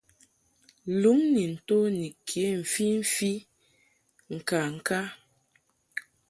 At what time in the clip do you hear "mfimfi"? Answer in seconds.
2.61-3.31